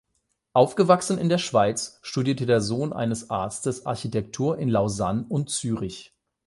Aufgewachsen 0.53 1.19
in 1.19 1.29
der 1.29 1.37
Schweiz, 1.37 1.99
studierte 2.01 2.47
der 2.47 2.59
Sohn 2.59 2.91
eines 2.91 3.29
Arztes 3.29 3.85
Architektur 3.85 4.57
in 4.57 4.67
Lausanne 4.67 5.27
und 5.29 5.51
Zürich. 5.51 6.11